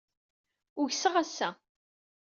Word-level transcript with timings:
Ugseɣ 0.81 1.15
ass-a. 1.21 1.49